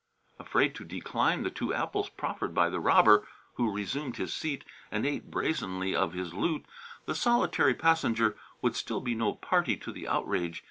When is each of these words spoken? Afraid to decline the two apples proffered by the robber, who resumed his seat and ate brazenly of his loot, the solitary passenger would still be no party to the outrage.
Afraid 0.39 0.73
to 0.73 0.83
decline 0.83 1.43
the 1.43 1.51
two 1.51 1.75
apples 1.75 2.09
proffered 2.09 2.55
by 2.55 2.71
the 2.71 2.79
robber, 2.79 3.27
who 3.53 3.71
resumed 3.71 4.17
his 4.17 4.33
seat 4.33 4.65
and 4.89 5.05
ate 5.05 5.29
brazenly 5.29 5.95
of 5.95 6.13
his 6.13 6.33
loot, 6.33 6.65
the 7.05 7.13
solitary 7.13 7.75
passenger 7.75 8.35
would 8.63 8.75
still 8.75 8.99
be 9.01 9.13
no 9.13 9.33
party 9.35 9.77
to 9.77 9.91
the 9.91 10.07
outrage. 10.07 10.59